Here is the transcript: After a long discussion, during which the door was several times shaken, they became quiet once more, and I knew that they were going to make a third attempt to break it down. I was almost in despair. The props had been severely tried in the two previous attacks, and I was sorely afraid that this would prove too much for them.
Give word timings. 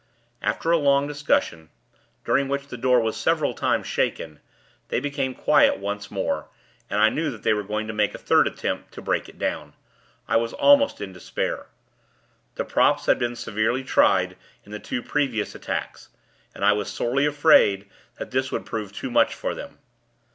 After 0.41 0.71
a 0.71 0.79
long 0.79 1.05
discussion, 1.07 1.69
during 2.25 2.47
which 2.47 2.69
the 2.69 2.75
door 2.75 2.99
was 2.99 3.15
several 3.15 3.53
times 3.53 3.85
shaken, 3.85 4.39
they 4.87 4.99
became 4.99 5.35
quiet 5.35 5.77
once 5.77 6.09
more, 6.09 6.47
and 6.89 6.99
I 6.99 7.09
knew 7.09 7.29
that 7.29 7.43
they 7.43 7.53
were 7.53 7.61
going 7.61 7.85
to 7.85 7.93
make 7.93 8.15
a 8.15 8.17
third 8.17 8.47
attempt 8.47 8.91
to 8.95 9.01
break 9.03 9.29
it 9.29 9.37
down. 9.37 9.75
I 10.27 10.37
was 10.37 10.53
almost 10.53 11.01
in 11.01 11.13
despair. 11.13 11.67
The 12.55 12.65
props 12.65 13.05
had 13.05 13.19
been 13.19 13.35
severely 13.35 13.83
tried 13.83 14.37
in 14.63 14.71
the 14.71 14.79
two 14.79 15.03
previous 15.03 15.53
attacks, 15.53 16.09
and 16.55 16.65
I 16.65 16.71
was 16.71 16.89
sorely 16.91 17.27
afraid 17.27 17.87
that 18.17 18.31
this 18.31 18.51
would 18.51 18.65
prove 18.65 18.91
too 18.91 19.11
much 19.11 19.35
for 19.35 19.53
them. 19.53 19.77